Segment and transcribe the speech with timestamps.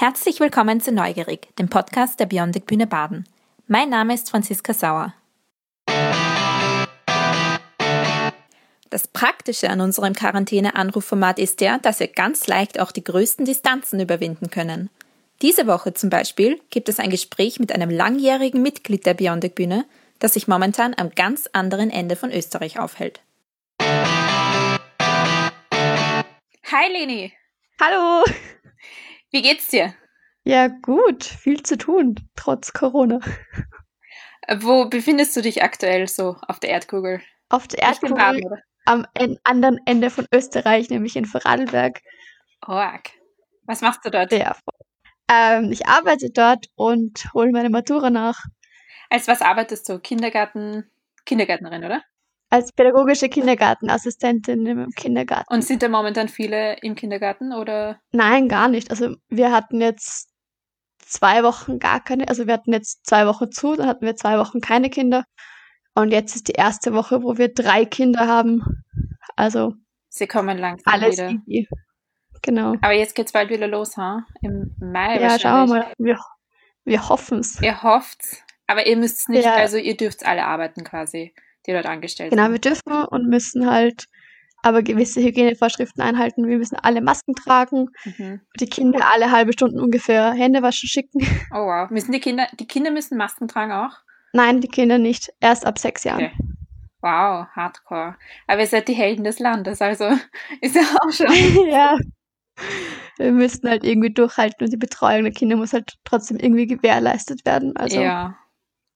[0.00, 3.28] Herzlich willkommen zu Neugierig, dem Podcast der Biondic Bühne Baden.
[3.66, 5.12] Mein Name ist Franziska Sauer.
[8.88, 14.00] Das Praktische an unserem Quarantäne-Anrufformat ist ja, dass wir ganz leicht auch die größten Distanzen
[14.00, 14.88] überwinden können.
[15.42, 19.84] Diese Woche zum Beispiel gibt es ein Gespräch mit einem langjährigen Mitglied der Biondic Bühne,
[20.18, 23.20] das sich momentan am ganz anderen Ende von Österreich aufhält.
[23.82, 24.48] Hi
[26.90, 27.34] Leni!
[27.78, 28.24] Hallo!
[29.30, 29.94] Wie geht's dir?
[30.44, 31.24] Ja, gut.
[31.24, 33.20] Viel zu tun, trotz Corona.
[34.58, 37.20] Wo befindest du dich aktuell so auf der Erdkugel?
[37.48, 39.06] Auf der Erdkugel Baden, am
[39.44, 42.00] anderen Ende von Österreich, nämlich in Vorarlberg.
[42.66, 43.10] Org.
[43.64, 44.32] Was machst du dort?
[44.32, 44.56] Ja,
[45.30, 48.44] ähm, ich arbeite dort und hole meine Matura nach.
[49.10, 50.00] Als was arbeitest du?
[50.00, 50.90] Kindergarten,
[51.24, 52.02] Kindergärtnerin, oder?
[52.50, 55.52] Als pädagogische Kindergartenassistentin im Kindergarten.
[55.52, 58.00] Und sind da momentan viele im Kindergarten oder?
[58.10, 58.90] Nein, gar nicht.
[58.90, 60.28] Also wir hatten jetzt
[60.98, 64.36] zwei Wochen gar keine, also wir hatten jetzt zwei Wochen zu, dann hatten wir zwei
[64.38, 65.24] Wochen keine Kinder.
[65.94, 68.62] Und jetzt ist die erste Woche, wo wir drei Kinder haben.
[69.36, 69.74] Also
[70.08, 71.30] sie kommen langsam alles wieder.
[71.46, 71.68] Easy.
[72.42, 72.74] Genau.
[72.80, 74.24] Aber jetzt geht's bald wieder los, ha?
[74.40, 75.92] Im Mai Ja, schauen wir mal.
[75.98, 76.18] Wir,
[76.84, 77.60] wir hoffen's.
[77.60, 78.42] Ihr hofft's.
[78.66, 79.54] Aber ihr müsst nicht, ja.
[79.54, 81.34] also ihr dürft alle arbeiten quasi
[81.66, 82.62] die dort angestellt genau, sind.
[82.62, 84.06] Genau, wir dürfen und müssen halt
[84.62, 86.46] aber gewisse Hygienevorschriften einhalten.
[86.46, 88.40] Wir müssen alle Masken tragen, mhm.
[88.58, 91.20] die Kinder alle halbe Stunden ungefähr Hände waschen schicken.
[91.52, 91.90] Oh wow.
[91.90, 93.98] Müssen die Kinder, die Kinder müssen Masken tragen auch?
[94.32, 95.32] Nein, die Kinder nicht.
[95.40, 96.26] Erst ab sechs Jahren.
[96.26, 96.32] Okay.
[97.02, 98.16] Wow, hardcore.
[98.46, 100.04] Aber ihr seid die Helden des Landes, also
[100.60, 101.66] ist ja auch schon.
[101.68, 101.98] ja.
[103.16, 107.44] Wir müssten halt irgendwie durchhalten und die Betreuung der Kinder muss halt trotzdem irgendwie gewährleistet
[107.46, 107.76] werden.
[107.76, 108.36] Also ja.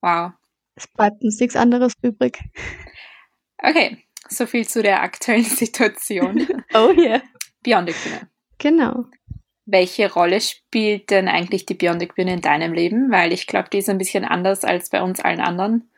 [0.03, 0.33] Wow.
[0.75, 2.39] Es bleibt uns nichts anderes übrig.
[3.58, 6.47] Okay, so viel zu der aktuellen Situation.
[6.75, 7.22] oh yeah.
[7.62, 8.28] Biondic Bühne.
[8.58, 9.05] Genau.
[9.66, 13.11] Welche Rolle spielt denn eigentlich die Biondic Bühne in deinem Leben?
[13.11, 15.91] Weil ich glaube, die ist ein bisschen anders als bei uns allen anderen.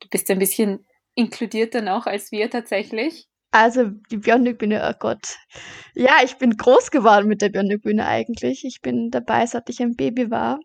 [0.00, 0.84] Du bist ein bisschen
[1.14, 3.28] inkludierter noch als wir tatsächlich.
[3.52, 5.36] Also die Biondic Bühne, oh Gott.
[5.94, 8.64] Ja, ich bin groß geworden mit der Biondic Bühne eigentlich.
[8.64, 10.58] Ich bin dabei, seit ich ein Baby war,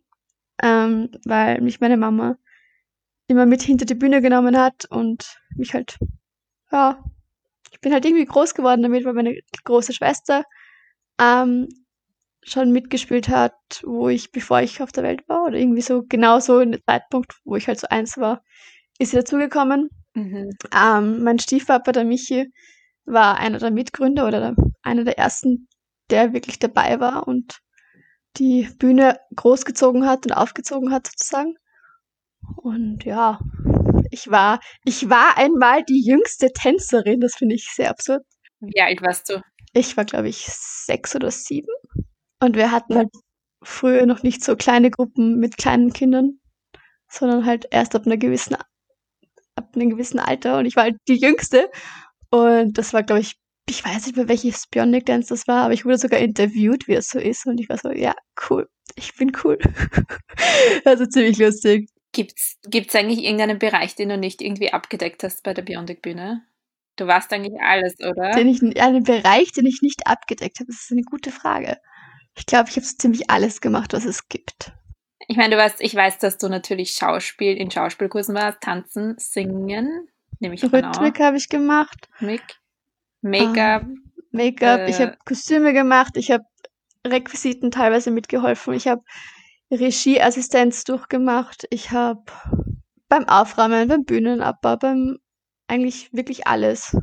[0.64, 2.38] ähm, weil mich meine Mama
[3.30, 5.98] immer mit hinter die Bühne genommen hat und mich halt,
[6.72, 7.02] ja,
[7.72, 10.44] ich bin halt irgendwie groß geworden damit, weil meine große Schwester
[11.20, 11.68] ähm,
[12.42, 13.54] schon mitgespielt hat,
[13.84, 16.82] wo ich, bevor ich auf der Welt war, oder irgendwie so genau so in dem
[16.86, 18.44] Zeitpunkt, wo ich halt so eins war,
[18.98, 19.90] ist sie dazugekommen.
[20.16, 20.50] Mhm.
[20.76, 22.52] Ähm, mein Stiefpapa, der Michi,
[23.06, 25.68] war einer der Mitgründer oder der, einer der ersten,
[26.10, 27.60] der wirklich dabei war und
[28.38, 31.56] die Bühne großgezogen hat und aufgezogen hat sozusagen.
[32.58, 33.40] Und ja,
[34.12, 37.20] ich war, ich war einmal die jüngste Tänzerin.
[37.20, 38.24] Das finde ich sehr absurd.
[38.60, 39.42] Wie alt warst du?
[39.74, 41.72] Ich war, glaube ich, sechs oder sieben.
[42.42, 43.10] Und wir hatten halt
[43.64, 46.40] früher noch nicht so kleine Gruppen mit kleinen Kindern,
[47.10, 48.56] sondern halt erst ab einer gewissen,
[49.56, 50.58] ab einem gewissen Alter.
[50.58, 51.70] Und ich war halt die jüngste.
[52.30, 53.36] Und das war, glaube ich,
[53.70, 56.96] ich weiß nicht mehr, welches Bionic Dance das war, aber ich wurde sogar interviewt, wie
[56.96, 57.46] es so ist.
[57.46, 58.16] Und ich war so, ja,
[58.50, 58.68] cool.
[58.96, 59.60] Ich bin cool.
[60.86, 61.90] also ziemlich lustig.
[62.12, 66.44] Gibt's, gibt's eigentlich irgendeinen Bereich, den du nicht irgendwie abgedeckt hast bei der Biondic Bühne?
[66.96, 68.32] Du warst eigentlich alles, oder?
[68.32, 71.78] Den ich, einen Bereich, den ich nicht abgedeckt habe, das ist eine gute Frage.
[72.36, 74.74] Ich glaube, ich habe so ziemlich alles gemacht, was es gibt.
[75.28, 80.08] Ich meine, du weißt, ich weiß, dass du natürlich Schauspiel in Schauspielkursen warst, tanzen, singen,
[80.40, 82.10] nehme ich Rhythmik habe ich gemacht.
[83.22, 83.84] Make-up.
[83.84, 86.44] Um, ähm, Make-up, äh, ich habe Kostüme gemacht, ich habe
[87.06, 89.04] Requisiten teilweise mitgeholfen, ich habe
[89.72, 91.66] Regieassistenz durchgemacht.
[91.70, 92.24] Ich habe
[93.08, 95.18] beim Aufräumen, beim Bühnenabbau, beim
[95.68, 96.96] eigentlich wirklich alles.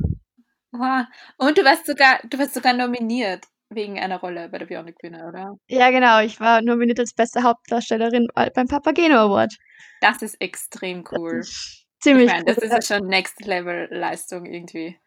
[0.71, 1.05] Wow.
[1.37, 5.27] Und du warst sogar, du warst sogar nominiert wegen einer Rolle bei der Bionic Bühne,
[5.27, 5.55] oder?
[5.67, 6.21] Ja, genau.
[6.21, 9.55] Ich war nominiert als beste Hauptdarstellerin beim Papageno Award.
[10.01, 11.39] Das ist extrem cool.
[11.39, 14.97] Ist ziemlich ich mein, Das ist ja schon Next Level Leistung irgendwie.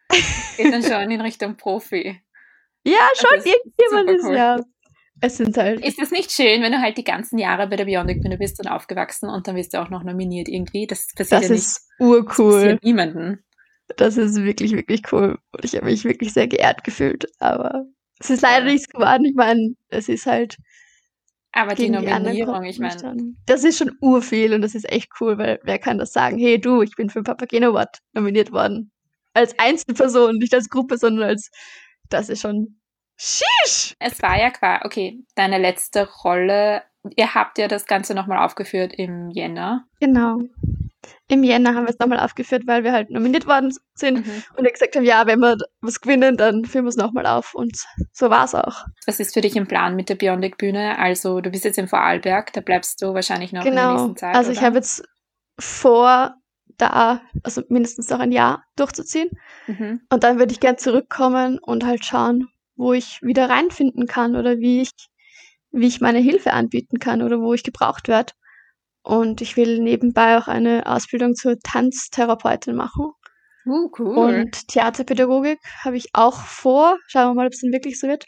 [0.56, 2.20] Geht dann schon in Richtung Profi.
[2.84, 3.38] Ja, schon.
[3.44, 4.32] Irgendjemand ist, cool.
[4.32, 4.60] ist ja.
[5.20, 5.84] Es sind halt.
[5.84, 8.58] Ist es nicht schön, wenn du halt die ganzen Jahre bei der Bionic Bühne bist
[8.58, 10.86] und aufgewachsen und dann wirst du auch noch nominiert irgendwie?
[10.86, 12.72] Das passiert das ja ist urcool.
[12.72, 13.44] Das niemanden.
[13.96, 15.38] Das ist wirklich, wirklich cool.
[15.52, 17.26] Und ich habe mich wirklich sehr geehrt gefühlt.
[17.38, 17.84] Aber
[18.18, 19.24] es ist leider nichts geworden.
[19.24, 20.56] Ich meine, es ist halt.
[21.52, 23.34] Aber die Nominierung, die ich meine.
[23.46, 26.38] Das ist schon urviel und das ist echt cool, weil wer kann das sagen?
[26.38, 28.92] Hey du, ich bin für Papageno Award nominiert worden.
[29.34, 31.50] Als Einzelperson, nicht als Gruppe, sondern als.
[32.08, 32.79] Das ist schon
[33.22, 33.94] Sheesh!
[33.98, 36.82] Es war ja quasi, okay, deine letzte Rolle.
[37.16, 39.84] Ihr habt ja das Ganze nochmal aufgeführt im Jänner.
[40.00, 40.38] Genau.
[41.28, 44.42] Im Jänner haben wir es nochmal aufgeführt, weil wir halt nominiert worden sind Mhm.
[44.56, 47.54] und gesagt haben, ja, wenn wir was gewinnen, dann führen wir es nochmal auf.
[47.54, 47.76] Und
[48.12, 48.84] so war es auch.
[49.06, 50.98] Was ist für dich im Plan mit der Bionic Bühne?
[50.98, 53.92] Also du bist jetzt in Vorarlberg, da bleibst du wahrscheinlich noch in der Genau.
[53.96, 54.34] nächsten Zeit.
[54.34, 54.66] Also ich oder?
[54.66, 55.04] habe jetzt
[55.58, 56.34] vor,
[56.78, 59.28] da, also mindestens noch ein Jahr durchzuziehen.
[59.66, 60.00] Mhm.
[60.10, 62.48] Und dann würde ich gern zurückkommen und halt schauen,
[62.80, 64.90] wo ich wieder reinfinden kann oder wie ich,
[65.70, 68.32] wie ich meine Hilfe anbieten kann oder wo ich gebraucht werde.
[69.02, 73.12] Und ich will nebenbei auch eine Ausbildung zur Tanztherapeutin machen.
[73.66, 74.16] Uh, cool.
[74.16, 76.98] Und Theaterpädagogik habe ich auch vor.
[77.06, 78.24] Schauen wir mal, ob es dann wirklich so wird.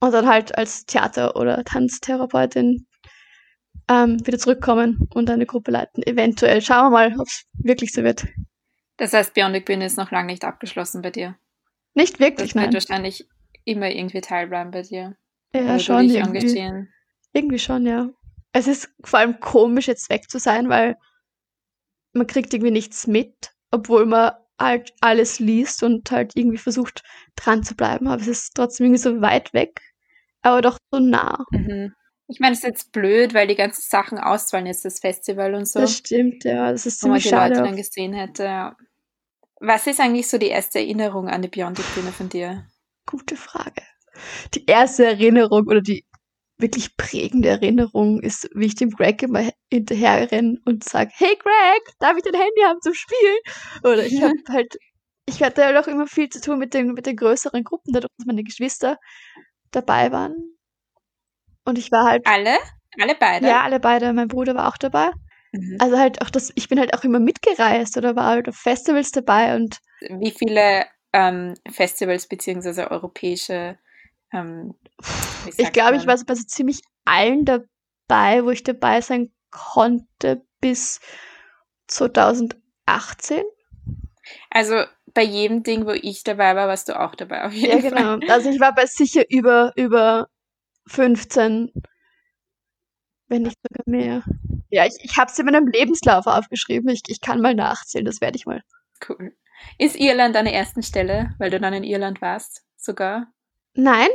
[0.00, 2.86] Und dann halt als Theater- oder Tanztherapeutin
[3.90, 6.02] ähm, wieder zurückkommen und eine Gruppe leiten.
[6.02, 6.62] Eventuell.
[6.62, 8.26] Schauen wir mal, ob es wirklich so wird.
[8.96, 11.36] das heißt, Bionic Bühne ist noch lange nicht abgeschlossen bei dir.
[11.94, 12.72] Nicht Das wirklich, wird nein.
[12.72, 13.28] wahrscheinlich
[13.68, 15.16] immer irgendwie teilbleiben bei dir.
[15.52, 16.38] Ja, oder schon dich irgendwie.
[16.38, 16.88] engagieren.
[17.32, 18.10] Irgendwie schon, ja.
[18.52, 20.96] Es ist vor allem komisch, jetzt weg zu sein, weil
[22.12, 27.02] man kriegt irgendwie nichts mit, obwohl man halt alles liest und halt irgendwie versucht,
[27.36, 28.08] dran zu bleiben.
[28.08, 29.80] Aber es ist trotzdem irgendwie so weit weg,
[30.42, 31.44] aber doch so nah.
[31.50, 31.94] Mhm.
[32.30, 35.66] Ich meine, es ist jetzt blöd, weil die ganzen Sachen ausfallen jetzt, das Festival und
[35.66, 35.80] so.
[35.80, 36.72] Das stimmt, ja.
[36.72, 37.68] Das ist wo man ziemlich die Leute schade.
[37.68, 38.76] dann gesehen hätte.
[39.60, 42.66] Was ist eigentlich so die erste Erinnerung an die Bionic Bühne von dir?
[43.08, 43.82] Gute Frage.
[44.54, 46.04] Die erste Erinnerung oder die
[46.58, 51.82] wirklich prägende Erinnerung ist, wie ich dem Greg immer hinterher renne und sage, hey Greg,
[52.00, 53.38] darf ich dein Handy haben zum Spielen?
[53.82, 54.76] Oder ich habe halt,
[55.24, 58.12] ich hatte halt auch immer viel zu tun mit den, mit den größeren Gruppen, dadurch,
[58.18, 58.98] dass meine Geschwister
[59.70, 60.34] dabei waren.
[61.64, 62.58] Und ich war halt, Alle?
[63.00, 63.46] Alle beide?
[63.46, 65.12] ja, alle beide, mein Bruder war auch dabei.
[65.52, 65.76] Mhm.
[65.80, 69.12] Also halt auch das, ich bin halt auch immer mitgereist oder war halt auf Festivals
[69.12, 73.78] dabei und Wie viele ähm, Festivals beziehungsweise europäische
[74.32, 74.74] ähm,
[75.56, 80.42] Ich glaube, ich war so bei so ziemlich allen dabei, wo ich dabei sein konnte
[80.60, 81.00] bis
[81.86, 83.42] 2018.
[84.50, 84.84] Also
[85.14, 88.18] bei jedem Ding, wo ich dabei war, warst du auch dabei auf jeden Ja, Fall.
[88.18, 88.32] genau.
[88.32, 90.28] Also ich war bei sicher über, über
[90.86, 91.72] 15,
[93.28, 94.22] wenn nicht sogar mehr.
[94.70, 96.88] Ja, ich, ich habe es in meinem Lebenslauf aufgeschrieben.
[96.90, 98.62] Ich, ich kann mal nachzählen, das werde ich mal.
[99.06, 99.32] Cool.
[99.78, 103.26] Ist Irland deine ersten Stelle, weil du dann in Irland warst, sogar?
[103.74, 104.08] Nein,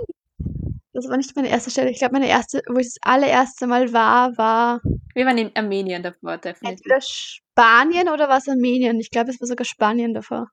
[0.94, 1.90] das war nicht meine erste Stelle.
[1.90, 4.82] Ich glaube, meine erste, wo ich das allererste Mal war, war
[5.16, 6.80] Wir waren in Armenien davor, definitiv.
[6.86, 9.00] entweder Spanien oder war es Armenien.
[9.00, 10.48] Ich glaube, es war sogar Spanien davor.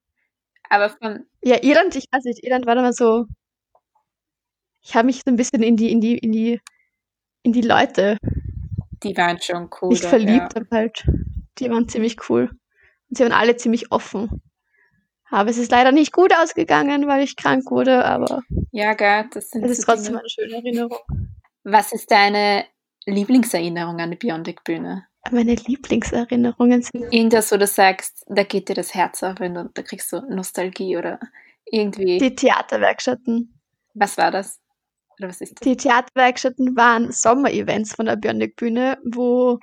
[0.69, 3.27] Aber von, Ja, Irland, ich weiß nicht, Irland war dann mal so.
[4.83, 6.61] Ich habe mich so ein bisschen in die, in die, in die,
[7.43, 8.17] in die Leute
[9.03, 9.89] die waren schon cool.
[9.91, 10.61] nicht verliebt, Ja.
[10.61, 11.05] aber halt.
[11.59, 12.51] Die waren ziemlich cool.
[13.09, 14.43] Und sie waren alle ziemlich offen.
[15.31, 18.43] Aber es ist leider nicht gut ausgegangen, weil ich krank wurde, aber
[18.73, 20.21] ja, gell, das sind es ist trotzdem Dinge.
[20.21, 20.99] eine schöne Erinnerung.
[21.65, 22.65] Was ist deine
[23.07, 25.07] Lieblingserinnerung an die Bionic Bühne?
[25.31, 27.13] Meine Lieblingserinnerungen sind.
[27.13, 30.97] Irgendwas, wo du sagst, da geht dir das Herz auf und da kriegst du Nostalgie
[30.97, 31.21] oder
[31.67, 32.19] irgendwie.
[32.19, 33.61] Die Theaterwerkstätten.
[33.95, 34.61] was war das?
[35.19, 35.61] Oder was ist das?
[35.61, 39.59] Die Theaterwerkstätten waren Sommerevents von der Bionic Bühne, wo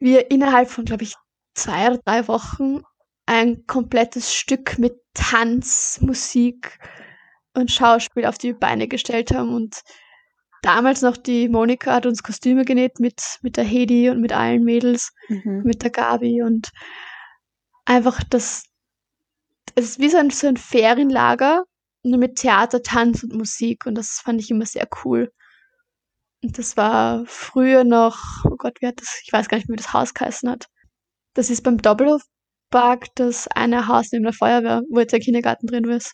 [0.00, 1.14] wir innerhalb von, glaube ich,
[1.54, 2.82] zwei oder drei Wochen
[3.28, 6.78] ein komplettes Stück mit Tanz, Musik
[7.52, 9.54] und Schauspiel auf die Beine gestellt haben.
[9.54, 9.82] Und
[10.62, 14.64] damals noch die Monika hat uns Kostüme genäht mit, mit der Hedi und mit allen
[14.64, 15.60] Mädels, Mhm.
[15.64, 16.70] mit der Gabi und
[17.84, 18.64] einfach das,
[19.74, 21.64] es ist wie so ein, so ein Ferienlager,
[22.02, 25.30] nur mit Theater, Tanz und Musik und das fand ich immer sehr cool.
[26.42, 29.76] Und das war früher noch, oh Gott, wie hat das, ich weiß gar nicht wie
[29.76, 30.64] das Haus geheißen hat.
[31.34, 31.76] Das ist beim
[32.70, 36.12] Doppelhofpark das eine Haus neben der Feuerwehr, wo jetzt der Kindergarten drin ist.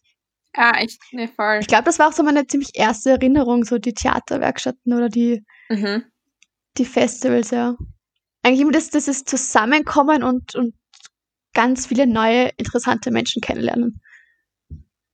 [0.55, 1.59] Ah, ich, ne, voll.
[1.61, 5.45] Ich glaube, das war auch so meine ziemlich erste Erinnerung, so die Theaterwerkstätten oder die,
[5.69, 6.05] Mhm.
[6.79, 7.75] die Festivals, ja.
[8.43, 10.75] Eigentlich immer das, das ist Zusammenkommen und, und
[11.55, 14.01] ganz viele neue, interessante Menschen kennenlernen.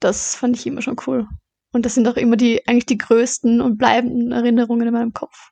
[0.01, 1.27] Das fand ich immer schon cool.
[1.73, 5.51] Und das sind auch immer die, eigentlich die größten und bleibenden Erinnerungen in meinem Kopf.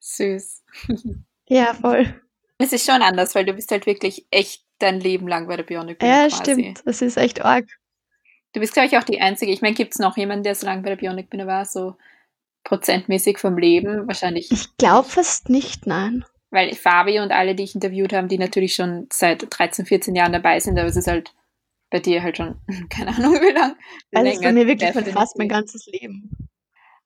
[0.00, 0.62] Süß.
[1.52, 2.14] Ja, voll.
[2.58, 5.64] Es ist schon anders, weil du bist halt wirklich echt dein Leben lang bei der
[5.64, 6.36] Bionic Bühne Ja, quasi.
[6.36, 6.82] stimmt.
[6.84, 7.66] Das ist echt arg.
[8.52, 9.52] Du bist, glaube ich, auch die Einzige.
[9.52, 11.96] Ich meine, gibt es noch jemanden, der so lange bei der Bionic Bühne war, so
[12.64, 14.06] prozentmäßig vom Leben?
[14.08, 14.50] Wahrscheinlich.
[14.50, 16.24] Ich glaube fast nicht, nein.
[16.50, 20.32] Weil Fabi und alle, die ich interviewt habe, die natürlich schon seit 13, 14 Jahren
[20.32, 21.32] dabei sind, aber es ist halt
[21.90, 22.60] bei dir halt schon,
[22.90, 23.76] keine Ahnung wie lang.
[24.12, 25.14] Also es ist bei mir wirklich definitiv.
[25.14, 26.30] fast mein ganzes Leben.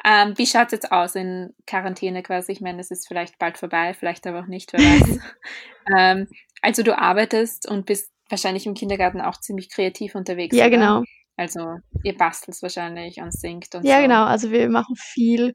[0.06, 2.52] Ähm, wie schaut es jetzt aus in Quarantäne quasi?
[2.52, 5.18] Ich meine, es ist vielleicht bald vorbei, vielleicht aber auch nicht, wer weiß.
[5.98, 6.28] ähm,
[6.64, 10.56] also du arbeitest und bist wahrscheinlich im Kindergarten auch ziemlich kreativ unterwegs.
[10.56, 10.70] Ja, oder?
[10.70, 11.02] genau.
[11.36, 14.02] Also ihr bastelt wahrscheinlich und singt und Ja, so.
[14.02, 14.24] genau.
[14.24, 15.54] Also wir machen viel.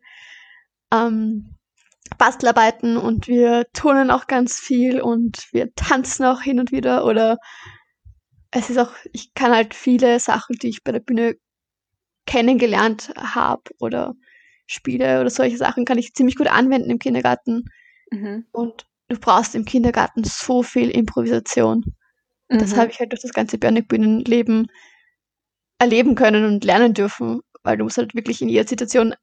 [0.93, 1.55] Ähm,
[2.17, 7.37] Bastelarbeiten und wir turnen auch ganz viel und wir tanzen auch hin und wieder oder
[8.51, 11.35] es ist auch, ich kann halt viele Sachen, die ich bei der Bühne
[12.25, 14.15] kennengelernt habe oder
[14.65, 17.65] Spiele oder solche Sachen kann ich ziemlich gut anwenden im Kindergarten.
[18.11, 18.45] Mhm.
[18.51, 21.95] Und du brauchst im Kindergarten so viel Improvisation.
[22.49, 22.59] Mhm.
[22.59, 24.67] Das habe ich halt durch das ganze Björnig-Bühnenleben
[25.79, 29.15] erleben können und lernen dürfen, weil du musst halt wirklich in jeder Situation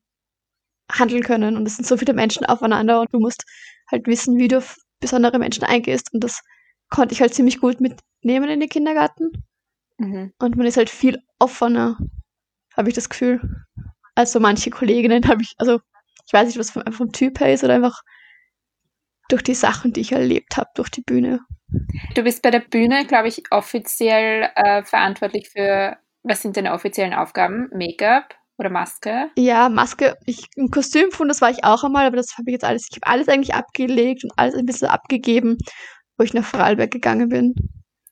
[0.90, 3.45] handeln können und es sind so viele Menschen aufeinander und du musst
[3.90, 6.43] halt wissen, wie du auf besondere Menschen eingehst und das
[6.90, 9.45] konnte ich halt ziemlich gut mitnehmen in den Kindergarten.
[9.99, 10.33] Mhm.
[10.38, 11.99] Und man ist halt viel offener,
[12.76, 13.40] habe ich das Gefühl.
[14.14, 15.81] Also manche Kolleginnen habe ich, also
[16.26, 18.02] ich weiß nicht, was vom, vom Typ her ist oder einfach
[19.28, 21.40] durch die Sachen, die ich erlebt habe, durch die Bühne.
[22.14, 27.14] Du bist bei der Bühne, glaube ich, offiziell äh, verantwortlich für, was sind deine offiziellen
[27.14, 27.68] Aufgaben?
[27.73, 29.30] Make-up oder Maske?
[29.37, 30.16] Ja, Maske.
[30.25, 32.87] Ich, ein Kostüm von, das war ich auch einmal, aber das habe ich jetzt alles,
[32.90, 35.59] ich habe alles eigentlich abgelegt und alles ein bisschen abgegeben,
[36.16, 37.54] wo ich nach Vorarlberg gegangen bin.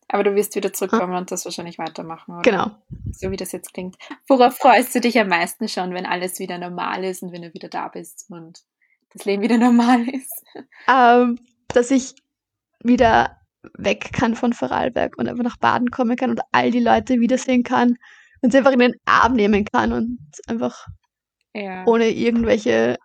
[0.09, 1.18] Aber du wirst wieder zurückkommen ah.
[1.18, 2.42] und das wahrscheinlich weitermachen, oder?
[2.42, 2.71] Genau.
[3.12, 3.97] So wie das jetzt klingt.
[4.28, 7.54] Worauf freust du dich am meisten schon, wenn alles wieder normal ist und wenn du
[7.54, 8.61] wieder da bist und
[9.14, 10.44] das Leben wieder normal ist?
[10.88, 12.14] Ähm, dass ich
[12.83, 13.40] wieder
[13.78, 17.62] weg kann von Vorarlberg und einfach nach Baden kommen kann und all die Leute wiedersehen
[17.62, 17.97] kann
[18.42, 20.87] und sie einfach in den Arm nehmen kann und einfach
[21.54, 21.85] ja.
[21.87, 22.99] ohne irgendwelche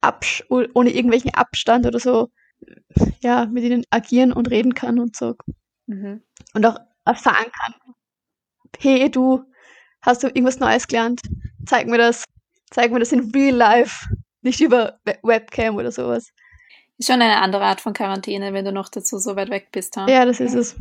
[0.00, 2.30] Absch ohne irgendwelchen Abstand oder so
[3.20, 5.36] ja mit ihnen agieren und reden kann und so
[5.86, 6.22] mhm.
[6.54, 7.74] und auch erfahren kann
[8.78, 9.44] hey du
[10.02, 11.20] hast du irgendwas Neues gelernt
[11.64, 12.24] zeig mir das
[12.70, 14.06] zeig mir das in real life
[14.46, 16.32] nicht über Webcam oder sowas
[16.98, 19.96] ist schon eine andere Art von Quarantäne, wenn du noch dazu so weit weg bist.
[19.96, 20.06] Ha?
[20.08, 20.76] Ja, das ist es.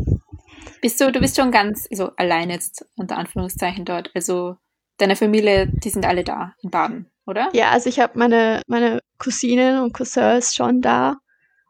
[0.81, 4.11] Bist du, du bist schon ganz, also allein jetzt unter Anführungszeichen dort.
[4.15, 4.55] Also
[4.97, 7.49] deine Familie, die sind alle da in Baden, oder?
[7.53, 11.17] Ja, also ich habe meine, meine Cousinen und Cousins schon da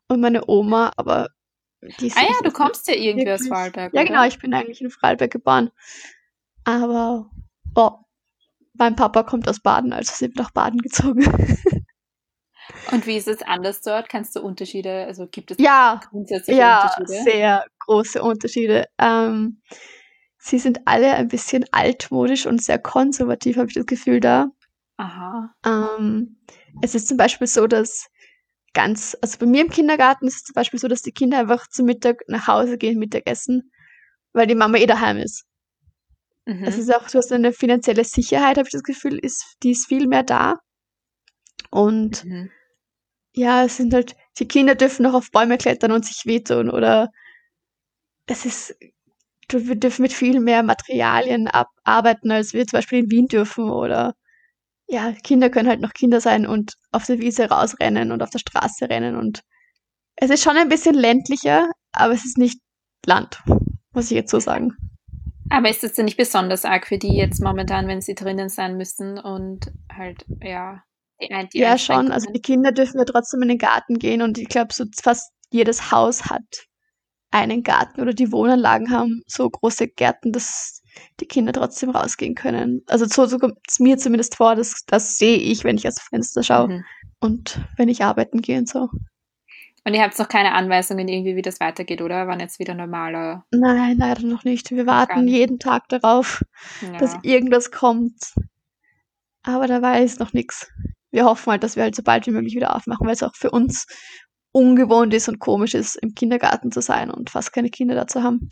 [0.08, 1.30] und meine Oma, aber
[2.00, 3.94] die Ah ja, du kommst ja irgendwie aus Vorarlberg.
[3.94, 4.10] Ja, oder?
[4.10, 5.72] genau, ich bin eigentlich in Vorarlberg geboren.
[6.64, 7.30] Aber
[7.76, 7.92] oh,
[8.74, 11.26] mein Papa kommt aus Baden, also sind wir nach Baden gezogen.
[12.92, 14.10] Und wie ist es anders dort?
[14.10, 17.14] Kannst du Unterschiede, also gibt es ja, grundsätzliche ja, Unterschiede?
[17.14, 18.86] Ja, sehr große Unterschiede.
[19.00, 19.62] Ähm,
[20.38, 24.48] sie sind alle ein bisschen altmodisch und sehr konservativ, habe ich das Gefühl da.
[24.98, 25.54] Aha.
[25.66, 26.38] Ähm,
[26.82, 28.08] es ist zum Beispiel so, dass
[28.74, 31.68] ganz, also bei mir im Kindergarten ist es zum Beispiel so, dass die Kinder einfach
[31.68, 33.72] zum Mittag nach Hause gehen, Mittagessen,
[34.34, 35.46] weil die Mama eh daheim ist.
[36.46, 36.64] Mhm.
[36.64, 39.88] Es ist auch, du hast eine finanzielle Sicherheit, habe ich das Gefühl, ist, die ist
[39.88, 40.60] viel mehr da.
[41.72, 42.52] Und mhm
[43.36, 47.10] ja, es sind halt, die Kinder dürfen noch auf Bäume klettern und sich wehtun oder
[48.28, 48.76] es ist,
[49.50, 51.50] wir dürfen mit viel mehr Materialien
[51.84, 54.16] arbeiten, als wir zum Beispiel in Wien dürfen oder
[54.88, 58.40] ja, Kinder können halt noch Kinder sein und auf der Wiese rausrennen und auf der
[58.40, 59.42] Straße rennen und
[60.16, 62.60] es ist schon ein bisschen ländlicher, aber es ist nicht
[63.06, 63.44] Land,
[63.92, 64.78] muss ich jetzt so sagen.
[65.50, 68.78] Aber ist das denn nicht besonders arg für die jetzt momentan, wenn sie drinnen sein
[68.78, 70.84] müssen und halt, ja,
[71.22, 72.12] die, die ja, schon.
[72.12, 75.32] Also die Kinder dürfen ja trotzdem in den Garten gehen und ich glaube, so fast
[75.50, 76.44] jedes Haus hat
[77.32, 80.82] einen Garten oder die Wohnanlagen haben so große Gärten, dass
[81.20, 82.84] die Kinder trotzdem rausgehen können.
[82.88, 85.96] Also so, so kommt es mir zumindest vor, dass das sehe ich, wenn ich aus
[85.96, 86.86] dem Fenster schaue mhm.
[87.20, 88.90] und wenn ich arbeiten gehe und so.
[89.88, 92.28] Und ihr habt noch keine Anweisungen irgendwie, wie das weitergeht, oder?
[92.28, 93.46] Wann jetzt wieder normaler?
[93.52, 94.72] Nein, leider noch nicht.
[94.72, 96.44] Wir warten jeden Tag darauf,
[96.82, 96.98] ja.
[96.98, 98.34] dass irgendwas kommt.
[99.44, 100.72] Aber dabei ist noch nichts
[101.16, 103.36] wir hoffen halt, dass wir halt so bald wie möglich wieder aufmachen, weil es auch
[103.36, 103.86] für uns
[104.52, 108.22] ungewohnt ist und komisch ist, im Kindergarten zu sein und fast keine Kinder da zu
[108.22, 108.50] haben.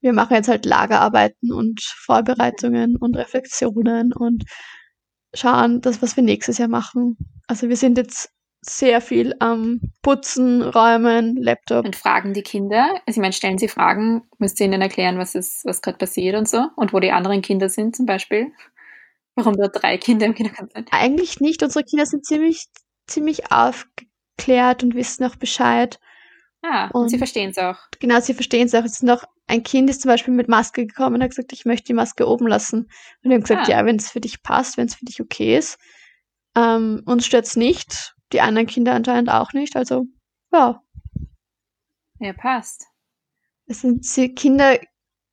[0.00, 4.44] Wir machen jetzt halt Lagerarbeiten und Vorbereitungen und Reflexionen und
[5.34, 7.16] schauen, das, was wir nächstes Jahr machen.
[7.48, 11.84] Also wir sind jetzt sehr viel am Putzen, Räumen, Laptop.
[11.84, 15.34] Und fragen die Kinder, also ich meine, stellen sie Fragen, müsst ihr ihnen erklären, was
[15.34, 18.52] was gerade passiert und so und wo die anderen Kinder sind zum Beispiel?
[19.38, 20.88] Warum dort drei Kinder im Kindergarten sind?
[20.90, 21.62] Eigentlich nicht.
[21.62, 22.66] Unsere Kinder sind ziemlich,
[23.06, 26.00] ziemlich aufgeklärt und wissen auch Bescheid.
[26.62, 27.78] Ah, und, und sie verstehen es auch.
[28.00, 28.84] Genau, sie verstehen es auch.
[28.84, 31.64] Es ist noch ein Kind ist zum Beispiel mit Maske gekommen und hat gesagt, ich
[31.64, 32.80] möchte die Maske oben lassen.
[32.82, 33.70] Und wir haben gesagt, ah.
[33.70, 35.78] ja, wenn es für dich passt, wenn es für dich okay ist.
[36.56, 38.16] Ähm, uns stört es nicht.
[38.32, 39.76] Die anderen Kinder anscheinend auch nicht.
[39.76, 40.04] Also,
[40.52, 40.82] ja.
[42.18, 42.86] Ja, passt.
[43.66, 44.80] Es sind, sie, Kinder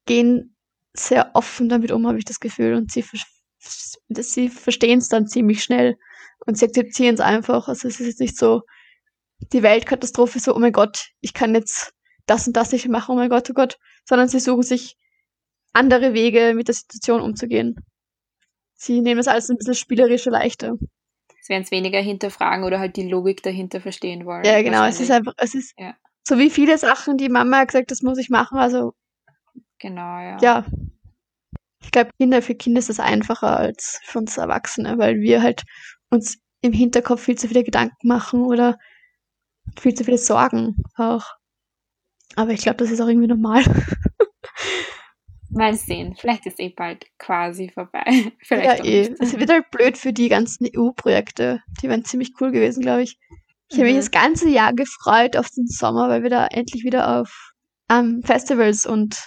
[0.06, 0.56] gehen
[0.94, 2.76] sehr offen damit um, habe ich das Gefühl.
[2.76, 3.02] Und sie
[4.10, 5.98] sie verstehen es dann ziemlich schnell
[6.46, 7.68] und sie akzeptieren es einfach.
[7.68, 8.62] Also es ist jetzt nicht so
[9.52, 11.94] die Weltkatastrophe, so, oh mein Gott, ich kann jetzt
[12.26, 14.98] das und das nicht machen, oh mein Gott, oh Gott, sondern sie suchen sich
[15.74, 17.76] andere Wege, mit der Situation umzugehen.
[18.76, 20.76] Sie nehmen es alles ein bisschen spielerischer leichter.
[21.42, 24.46] sie werden es weniger hinterfragen oder halt die Logik dahinter verstehen wollen.
[24.46, 24.86] Ja, genau.
[24.86, 25.96] Es ist einfach, es ist Ja.
[26.24, 28.58] so wie viele Sachen, die Mama hat gesagt, das muss ich machen.
[28.58, 28.94] Also
[29.80, 30.38] Genau, ja.
[30.42, 30.66] ja.
[31.86, 35.64] Ich glaube, Kinder, für Kinder ist das einfacher als für uns Erwachsene, weil wir halt
[36.10, 38.78] uns im Hinterkopf viel zu viele Gedanken machen oder
[39.80, 41.26] viel zu viele Sorgen auch.
[42.36, 43.64] Aber ich glaube, das ist auch irgendwie normal.
[45.52, 46.16] Mal sehen.
[46.20, 48.04] Vielleicht ist eh bald quasi vorbei.
[48.06, 49.14] Ja, Vielleicht auch eh.
[49.20, 51.62] Es wird halt blöd für die ganzen EU-Projekte.
[51.82, 53.18] Die wären ziemlich cool gewesen, glaube ich.
[53.70, 54.00] Ich habe mich Mhm.
[54.00, 57.54] das ganze Jahr gefreut auf den Sommer, weil wir da endlich wieder auf
[57.90, 59.24] ähm, Festivals und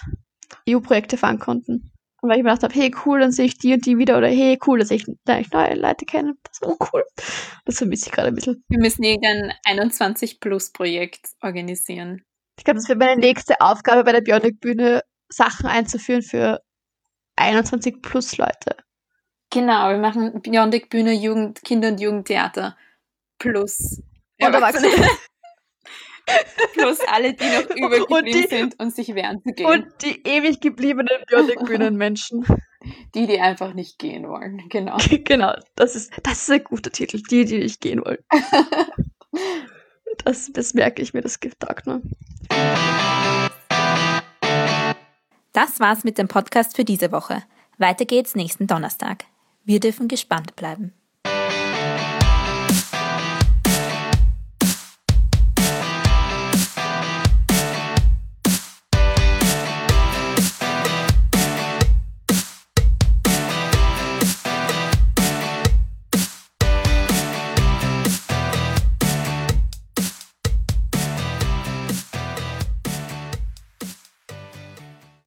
[0.67, 1.91] EU-Projekte fahren konnten.
[2.21, 4.17] Und weil ich mir gedacht habe, hey cool, dann sehe ich die und die wieder
[4.17, 6.35] oder hey cool, dass ich ich neue Leute kenne.
[6.43, 7.03] Das war cool.
[7.65, 8.63] Das vermisse ich gerade ein bisschen.
[8.67, 12.23] Wir müssen irgendein 21-Plus-Projekt organisieren.
[12.57, 16.61] Ich glaube, das wird meine nächste Aufgabe bei der Bionic-Bühne, Sachen einzuführen für
[17.37, 18.75] 21 plus Leute.
[19.51, 22.77] Genau, wir machen Beyondic Bühne Jugend, Kinder- und Jugendtheater
[23.39, 24.01] plus
[24.41, 24.89] Und Erwachsene.
[26.73, 29.65] plus alle, die noch übrig Und die- sind und sich wehren zu gehen.
[29.65, 32.45] Und die ewig gebliebenen Bionic-Bühnen-Menschen.
[33.15, 34.63] die, die einfach nicht gehen wollen.
[34.69, 34.97] Genau.
[35.23, 37.21] genau, das ist, das ist ein guter Titel.
[37.29, 38.19] Die, die nicht gehen wollen.
[40.25, 42.01] Das, das merke ich mir, das getaugt ne?
[45.53, 47.43] Das war's mit dem Podcast für diese Woche.
[47.77, 49.25] Weiter geht's nächsten Donnerstag.
[49.63, 50.93] Wir dürfen gespannt bleiben.